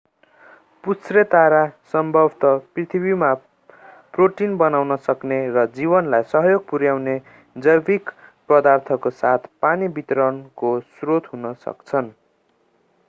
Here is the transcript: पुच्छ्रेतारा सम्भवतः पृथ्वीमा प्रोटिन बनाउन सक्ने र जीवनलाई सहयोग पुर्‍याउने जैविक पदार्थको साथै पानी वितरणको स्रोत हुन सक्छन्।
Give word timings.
पुच्छ्रेतारा 0.83 1.59
सम्भवतः 1.91 2.55
पृथ्वीमा 2.75 3.27
प्रोटिन 4.15 4.55
बनाउन 4.61 4.95
सक्ने 5.09 5.37
र 5.57 5.65
जीवनलाई 5.75 6.25
सहयोग 6.31 6.65
पुर्‍याउने 6.71 7.13
जैविक 7.55 8.09
पदार्थको 8.49 9.11
साथै 9.19 9.51
पानी 9.67 9.91
वितरणको 9.99 10.73
स्रोत 10.87 11.29
हुन 11.35 11.53
सक्छन्। 11.67 12.11